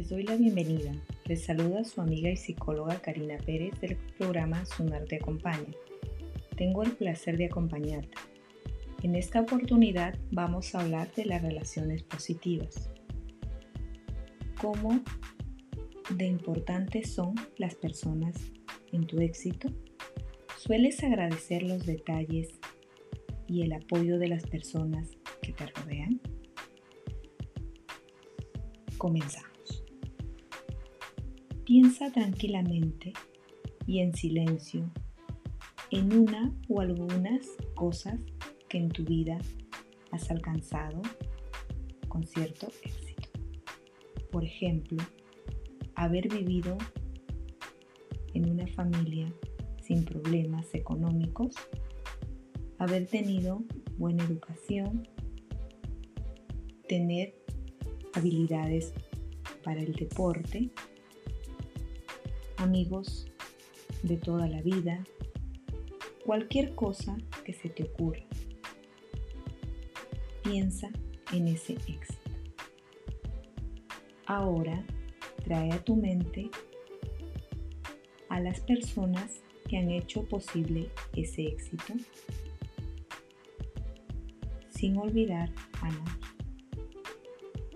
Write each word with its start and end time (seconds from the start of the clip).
Les 0.00 0.08
doy 0.08 0.22
la 0.22 0.36
bienvenida. 0.36 0.94
Les 1.26 1.44
saluda 1.44 1.84
su 1.84 2.00
amiga 2.00 2.30
y 2.30 2.36
psicóloga 2.38 3.02
Karina 3.02 3.36
Pérez 3.36 3.78
del 3.82 3.96
programa 4.16 4.64
Sunar 4.64 5.04
te 5.04 5.16
acompaña. 5.16 5.66
Tengo 6.56 6.82
el 6.82 6.92
placer 6.92 7.36
de 7.36 7.44
acompañarte. 7.44 8.16
En 9.02 9.14
esta 9.14 9.42
oportunidad 9.42 10.18
vamos 10.30 10.74
a 10.74 10.80
hablar 10.80 11.12
de 11.16 11.26
las 11.26 11.42
relaciones 11.42 12.02
positivas. 12.02 12.88
¿Cómo 14.58 15.02
de 16.08 16.24
importantes 16.24 17.12
son 17.12 17.34
las 17.58 17.74
personas 17.74 18.34
en 18.92 19.06
tu 19.06 19.20
éxito? 19.20 19.68
¿Sueles 20.56 21.04
agradecer 21.04 21.62
los 21.62 21.84
detalles 21.84 22.58
y 23.46 23.64
el 23.64 23.74
apoyo 23.74 24.18
de 24.18 24.28
las 24.28 24.46
personas 24.46 25.10
que 25.42 25.52
te 25.52 25.66
rodean? 25.66 26.22
Comenzamos. 28.96 29.50
Piensa 31.72 32.10
tranquilamente 32.10 33.12
y 33.86 34.00
en 34.00 34.12
silencio 34.12 34.90
en 35.92 36.12
una 36.12 36.52
o 36.68 36.80
algunas 36.80 37.46
cosas 37.76 38.20
que 38.68 38.78
en 38.78 38.88
tu 38.88 39.04
vida 39.04 39.38
has 40.10 40.32
alcanzado 40.32 41.00
con 42.08 42.24
cierto 42.24 42.66
éxito. 42.82 43.28
Por 44.32 44.44
ejemplo, 44.44 44.96
haber 45.94 46.28
vivido 46.28 46.76
en 48.34 48.50
una 48.50 48.66
familia 48.66 49.32
sin 49.80 50.04
problemas 50.04 50.74
económicos, 50.74 51.54
haber 52.78 53.06
tenido 53.06 53.62
buena 53.96 54.24
educación, 54.24 55.06
tener 56.88 57.32
habilidades 58.14 58.92
para 59.62 59.80
el 59.80 59.92
deporte, 59.92 60.72
amigos 62.60 63.26
de 64.02 64.16
toda 64.16 64.46
la 64.46 64.60
vida, 64.60 65.04
cualquier 66.24 66.74
cosa 66.74 67.16
que 67.44 67.54
se 67.54 67.68
te 67.70 67.84
ocurra. 67.84 68.22
Piensa 70.42 70.90
en 71.32 71.48
ese 71.48 71.74
éxito. 71.74 72.30
Ahora 74.26 74.84
trae 75.44 75.72
a 75.72 75.82
tu 75.82 75.96
mente 75.96 76.50
a 78.28 78.40
las 78.40 78.60
personas 78.60 79.40
que 79.68 79.78
han 79.78 79.90
hecho 79.90 80.24
posible 80.28 80.90
ese 81.16 81.46
éxito 81.46 81.94
sin 84.68 84.96
olvidar 84.98 85.50
a 85.80 85.88
nadie, 85.88 86.26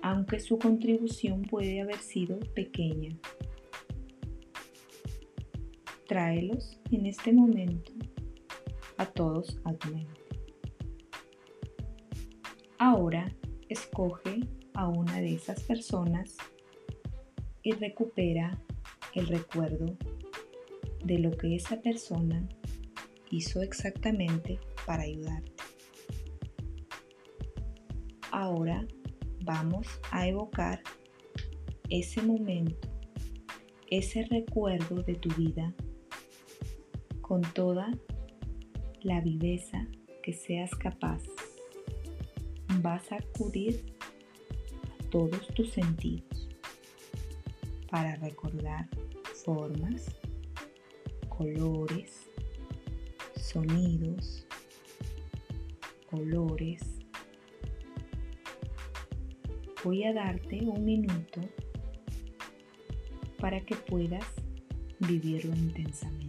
aunque 0.02 0.41
su 0.41 0.58
contribución 0.58 1.42
puede 1.42 1.80
haber 1.80 1.98
sido 1.98 2.38
pequeña 2.54 3.16
tráelos 6.14 6.78
en 6.92 7.06
este 7.06 7.32
momento 7.32 7.90
a 8.98 9.04
todos 9.04 9.60
a 9.64 9.74
tu 9.74 9.90
mente. 9.92 10.20
Ahora 12.78 13.34
escoge 13.68 14.38
a 14.74 14.86
una 14.86 15.20
de 15.20 15.34
esas 15.34 15.60
personas 15.64 16.36
y 17.64 17.72
recupera 17.72 18.56
el 19.16 19.26
recuerdo 19.26 19.86
de 21.04 21.18
lo 21.18 21.32
que 21.32 21.56
esa 21.56 21.82
persona 21.82 22.48
hizo 23.32 23.60
exactamente 23.62 24.60
para 24.86 25.02
ayudarte. 25.02 25.52
Ahora 28.30 28.86
vamos 29.40 29.88
a 30.12 30.28
evocar 30.28 30.80
ese 31.90 32.22
momento, 32.22 32.88
ese 33.90 34.24
recuerdo 34.30 35.03
de 35.03 35.16
tu 35.16 35.28
vida 35.30 35.74
con 37.34 37.43
toda 37.53 37.91
la 39.03 39.21
viveza 39.21 39.89
que 40.22 40.33
seas 40.33 40.71
capaz. 40.77 41.21
Vas 42.81 43.11
a 43.11 43.17
acudir 43.17 43.93
a 44.84 45.11
todos 45.11 45.49
tus 45.49 45.72
sentidos 45.72 46.49
para 47.91 48.15
recordar 48.15 48.89
formas, 49.45 50.15
colores, 51.28 52.31
sonidos, 53.34 54.47
olores. 56.12 56.83
Voy 59.83 60.05
a 60.05 60.12
darte 60.12 60.61
un 60.61 60.84
minuto 60.84 61.41
para 63.41 63.61
que 63.61 63.75
puedas 63.75 64.25
vivirlo 65.01 65.53
intensamente. 65.56 66.23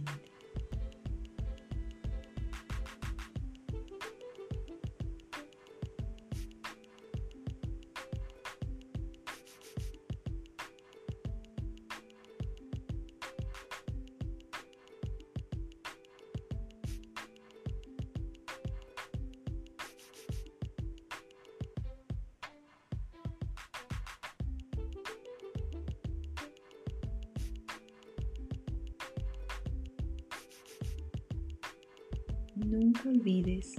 Nunca 32.66 33.08
olvides 33.08 33.76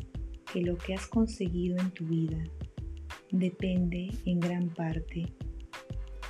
que 0.53 0.61
lo 0.61 0.77
que 0.77 0.93
has 0.93 1.07
conseguido 1.07 1.77
en 1.77 1.91
tu 1.91 2.05
vida 2.05 2.41
depende 3.31 4.09
en 4.23 4.39
gran 4.39 4.69
parte 4.69 5.25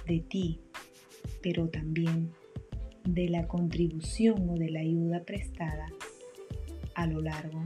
de 0.07 0.19
ti, 0.22 0.59
pero 1.44 1.69
también 1.69 2.31
de 3.03 3.29
la 3.29 3.47
contribución 3.47 4.50
o 4.50 4.56
de 4.56 4.72
la 4.72 4.79
ayuda 4.79 5.23
prestada 5.23 5.85
a 6.96 7.06
lo 7.06 7.22
largo 7.22 7.63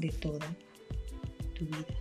de 0.00 0.08
toda 0.08 0.56
tu 1.54 1.66
vida. 1.66 1.94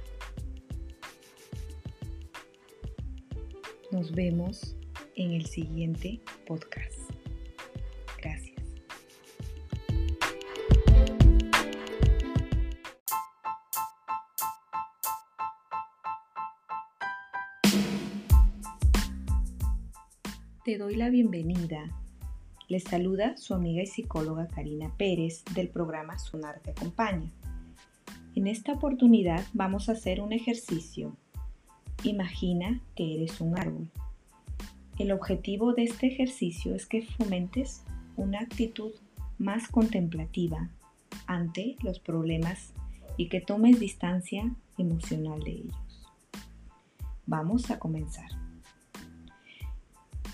Nos 3.91 4.11
vemos 4.11 4.75
en 5.15 5.33
el 5.33 5.45
siguiente 5.45 6.19
podcast. 6.47 7.12
Doy 20.77 20.95
la 20.95 21.09
bienvenida. 21.09 21.91
Les 22.67 22.83
saluda 22.83 23.37
su 23.37 23.53
amiga 23.53 23.83
y 23.83 23.85
psicóloga 23.85 24.47
Karina 24.47 24.91
Pérez 24.97 25.43
del 25.53 25.69
programa 25.69 26.17
Sonar 26.17 26.61
te 26.61 26.71
acompaña. 26.71 27.29
En 28.33 28.47
esta 28.47 28.73
oportunidad 28.73 29.45
vamos 29.53 29.87
a 29.87 29.91
hacer 29.91 30.19
un 30.19 30.33
ejercicio. 30.33 31.15
Imagina 32.03 32.81
que 32.95 33.13
eres 33.13 33.39
un 33.39 33.57
árbol. 33.57 33.87
El 34.97 35.11
objetivo 35.11 35.73
de 35.73 35.83
este 35.83 36.07
ejercicio 36.07 36.73
es 36.73 36.87
que 36.87 37.03
fomentes 37.03 37.83
una 38.17 38.39
actitud 38.39 38.93
más 39.37 39.67
contemplativa 39.67 40.71
ante 41.27 41.75
los 41.83 41.99
problemas 41.99 42.73
y 43.15 43.29
que 43.29 43.41
tomes 43.41 43.79
distancia 43.79 44.51
emocional 44.79 45.39
de 45.41 45.51
ellos. 45.51 46.09
Vamos 47.27 47.69
a 47.69 47.77
comenzar. 47.77 48.42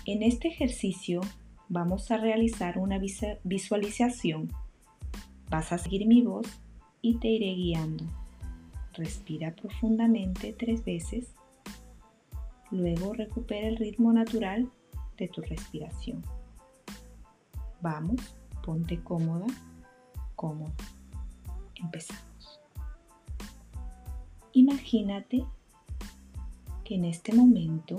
En 0.06 0.22
este 0.22 0.48
ejercicio 0.48 1.20
vamos 1.68 2.10
a 2.10 2.16
realizar 2.16 2.78
una 2.78 2.98
visualización. 3.44 4.50
Vas 5.50 5.72
a 5.72 5.78
seguir 5.78 6.06
mi 6.06 6.22
voz 6.22 6.46
y 7.02 7.16
te 7.18 7.28
iré 7.28 7.54
guiando. 7.54 8.04
Respira 8.94 9.54
profundamente 9.54 10.54
tres 10.58 10.84
veces. 10.84 11.34
Luego 12.70 13.12
recupera 13.12 13.68
el 13.68 13.76
ritmo 13.76 14.10
natural 14.12 14.70
de 15.18 15.28
tu 15.28 15.42
respiración. 15.42 16.24
Vamos, 17.82 18.36
ponte 18.64 19.00
cómoda, 19.02 19.46
cómodo. 20.34 20.72
Empezamos. 21.74 22.60
Imagínate 24.52 25.44
que 26.84 26.94
en 26.94 27.04
este 27.04 27.34
momento 27.34 27.98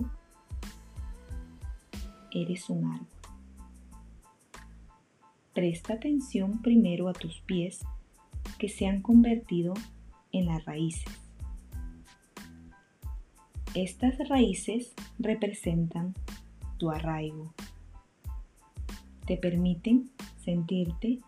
eres 2.33 2.69
un 2.69 2.85
árbol. 2.85 3.07
Presta 5.53 5.93
atención 5.93 6.61
primero 6.61 7.09
a 7.09 7.13
tus 7.13 7.41
pies 7.41 7.79
que 8.57 8.69
se 8.69 8.87
han 8.87 9.01
convertido 9.01 9.73
en 10.31 10.45
las 10.45 10.63
raíces. 10.65 11.11
Estas 13.73 14.17
raíces 14.29 14.93
representan 15.19 16.13
tu 16.77 16.89
arraigo. 16.89 17.53
Te 19.25 19.37
permiten 19.37 20.09
sentirte 20.43 21.19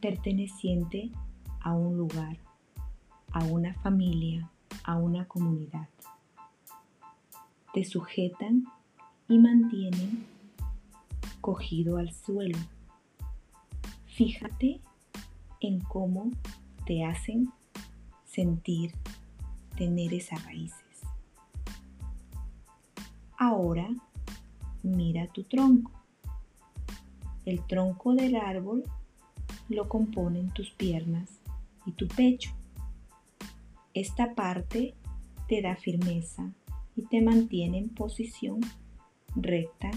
perteneciente 0.00 1.10
a 1.60 1.74
un 1.74 1.96
lugar, 1.96 2.38
a 3.32 3.44
una 3.44 3.74
familia, 3.74 4.50
a 4.84 4.96
una 4.96 5.26
comunidad. 5.26 5.88
Te 7.74 7.84
sujetan 7.84 8.64
y 9.30 9.38
mantienen 9.38 10.26
cogido 11.40 11.98
al 11.98 12.12
suelo. 12.12 12.58
Fíjate 14.06 14.80
en 15.60 15.80
cómo 15.80 16.32
te 16.84 17.04
hacen 17.04 17.48
sentir 18.24 18.92
tener 19.76 20.12
esas 20.12 20.44
raíces. 20.44 20.84
Ahora 23.38 23.88
mira 24.82 25.28
tu 25.28 25.44
tronco. 25.44 25.92
El 27.46 27.64
tronco 27.68 28.14
del 28.14 28.34
árbol 28.34 28.82
lo 29.68 29.88
componen 29.88 30.50
tus 30.50 30.70
piernas 30.72 31.30
y 31.86 31.92
tu 31.92 32.08
pecho. 32.08 32.50
Esta 33.94 34.34
parte 34.34 34.94
te 35.48 35.62
da 35.62 35.76
firmeza 35.76 36.52
y 36.96 37.02
te 37.02 37.22
mantiene 37.22 37.78
en 37.78 37.90
posición 37.90 38.60
recta, 39.36 39.90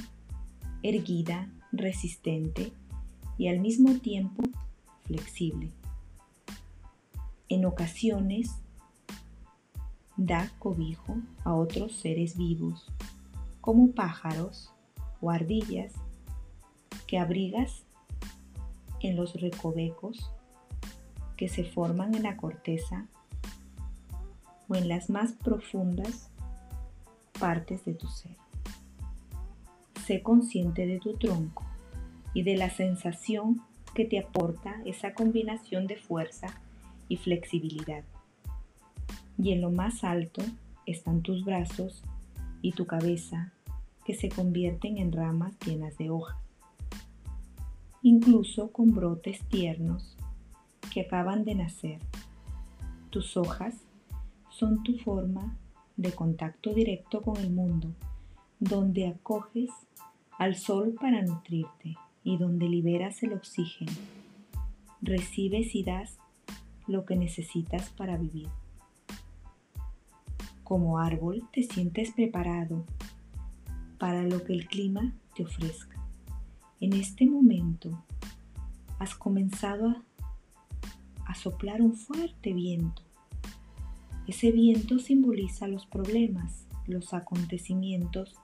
erguida, 0.81 1.49
resistente 1.71 2.71
y 3.37 3.47
al 3.47 3.59
mismo 3.59 3.99
tiempo 3.99 4.43
flexible. 5.03 5.71
En 7.49 7.65
ocasiones 7.65 8.51
da 10.17 10.51
cobijo 10.59 11.17
a 11.43 11.53
otros 11.53 11.95
seres 11.95 12.37
vivos, 12.37 12.85
como 13.61 13.91
pájaros 13.91 14.71
o 15.21 15.31
ardillas, 15.31 15.93
que 17.07 17.17
abrigas 17.17 17.83
en 19.01 19.15
los 19.15 19.39
recovecos 19.39 20.29
que 21.37 21.49
se 21.49 21.63
forman 21.63 22.15
en 22.15 22.23
la 22.23 22.37
corteza 22.37 23.07
o 24.69 24.75
en 24.75 24.87
las 24.87 25.09
más 25.09 25.33
profundas 25.33 26.29
partes 27.39 27.83
de 27.85 27.93
tu 27.93 28.07
ser. 28.07 28.42
Sé 30.05 30.21
consciente 30.21 30.85
de 30.85 30.99
tu 30.99 31.13
tronco 31.13 31.63
y 32.33 32.43
de 32.43 32.57
la 32.57 32.69
sensación 32.69 33.61
que 33.93 34.05
te 34.05 34.19
aporta 34.19 34.81
esa 34.85 35.13
combinación 35.13 35.87
de 35.87 35.97
fuerza 35.97 36.47
y 37.07 37.17
flexibilidad. 37.17 38.03
Y 39.37 39.51
en 39.51 39.61
lo 39.61 39.71
más 39.71 40.03
alto 40.03 40.41
están 40.85 41.21
tus 41.21 41.45
brazos 41.45 42.03
y 42.61 42.71
tu 42.71 42.85
cabeza 42.85 43.53
que 44.05 44.15
se 44.15 44.29
convierten 44.29 44.97
en 44.97 45.11
ramas 45.11 45.53
llenas 45.65 45.97
de 45.97 46.09
hojas 46.09 46.43
incluso 48.03 48.69
con 48.73 48.93
brotes 48.93 49.39
tiernos 49.47 50.17
que 50.93 51.01
acaban 51.01 51.45
de 51.45 51.55
nacer. 51.55 51.99
Tus 53.09 53.37
hojas 53.37 53.75
son 54.49 54.83
tu 54.83 54.97
forma 54.97 55.57
de 55.95 56.11
contacto 56.11 56.73
directo 56.73 57.21
con 57.21 57.37
el 57.37 57.49
mundo, 57.49 57.93
donde 58.63 59.07
acoges 59.07 59.69
al 60.39 60.55
sol 60.55 60.95
para 60.99 61.21
nutrirte 61.21 61.97
y 62.23 62.37
donde 62.37 62.69
liberas 62.69 63.21
el 63.23 63.33
oxígeno. 63.33 63.91
Recibes 65.01 65.75
y 65.75 65.83
das 65.83 66.17
lo 66.87 67.05
que 67.05 67.17
necesitas 67.17 67.89
para 67.89 68.17
vivir. 68.17 68.47
Como 70.63 70.99
árbol 70.99 71.43
te 71.51 71.63
sientes 71.63 72.11
preparado 72.11 72.85
para 73.99 74.23
lo 74.23 74.43
que 74.43 74.53
el 74.53 74.65
clima 74.67 75.13
te 75.35 75.43
ofrezca. 75.43 76.01
En 76.79 76.93
este 76.93 77.25
momento 77.25 78.01
has 78.99 79.13
comenzado 79.13 79.95
a, 81.25 81.35
soplar 81.35 81.81
un 81.81 81.95
fuerte 81.95 82.53
viento. 82.53 83.01
Ese 84.27 84.51
viento 84.51 84.99
simboliza 84.99 85.67
los 85.67 85.85
problemas, 85.85 86.65
los 86.85 87.13
acontecimientos 87.13 88.35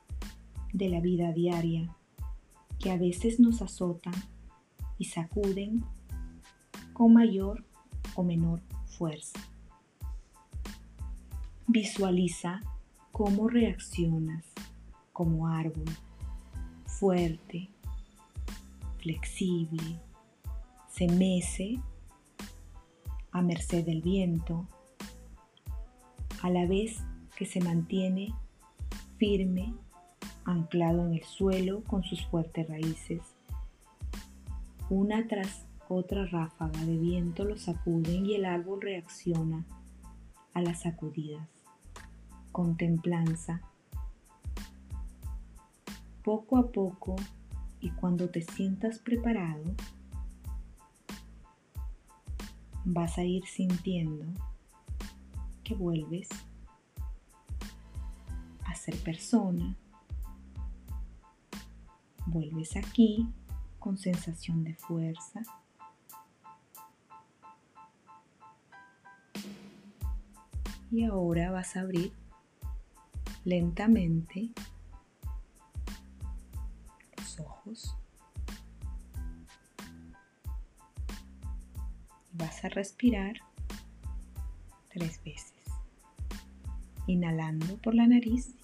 de 0.73 0.89
la 0.89 0.99
vida 0.99 1.31
diaria 1.31 1.95
que 2.79 2.91
a 2.91 2.97
veces 2.97 3.39
nos 3.39 3.61
azotan 3.61 4.13
y 4.97 5.05
sacuden 5.05 5.83
con 6.93 7.13
mayor 7.13 7.65
o 8.15 8.23
menor 8.23 8.61
fuerza. 8.85 9.39
Visualiza 11.67 12.61
cómo 13.11 13.47
reaccionas 13.47 14.45
como 15.13 15.47
árbol, 15.47 15.85
fuerte, 16.85 17.69
flexible, 18.99 19.99
se 20.89 21.07
mece 21.07 21.79
a 23.31 23.41
merced 23.41 23.85
del 23.85 24.01
viento, 24.01 24.67
a 26.41 26.49
la 26.49 26.65
vez 26.65 27.03
que 27.35 27.45
se 27.45 27.61
mantiene 27.61 28.33
firme, 29.17 29.73
anclado 30.49 31.05
en 31.05 31.13
el 31.13 31.23
suelo 31.23 31.83
con 31.83 32.03
sus 32.03 32.25
fuertes 32.25 32.67
raíces. 32.67 33.21
Una 34.89 35.27
tras 35.27 35.65
otra 35.87 36.25
ráfaga 36.25 36.83
de 36.85 36.97
viento 36.97 37.45
lo 37.45 37.57
sacuden 37.57 38.25
y 38.25 38.35
el 38.35 38.45
árbol 38.45 38.81
reacciona 38.81 39.65
a 40.53 40.61
las 40.61 40.81
sacudidas. 40.81 41.47
Contemplanza. 42.51 43.61
Poco 46.23 46.57
a 46.57 46.71
poco 46.71 47.15
y 47.79 47.91
cuando 47.91 48.29
te 48.29 48.41
sientas 48.41 48.99
preparado, 48.99 49.63
vas 52.85 53.17
a 53.19 53.23
ir 53.23 53.45
sintiendo 53.45 54.25
que 55.63 55.75
vuelves 55.75 56.27
a 58.65 58.75
ser 58.75 58.95
persona. 58.97 59.75
Vuelves 62.31 62.75
aquí 62.75 63.27
con 63.79 63.97
sensación 63.97 64.63
de 64.63 64.75
fuerza. 64.75 65.41
Y 70.91 71.03
ahora 71.05 71.51
vas 71.51 71.75
a 71.75 71.81
abrir 71.81 72.13
lentamente 73.45 74.51
ojos. 77.39 77.95
Vas 82.33 82.63
a 82.63 82.69
respirar 82.69 83.37
tres 84.89 85.21
veces. 85.23 85.53
Inhalando 87.07 87.77
por 87.77 87.95
la 87.95 88.07
nariz 88.07 88.55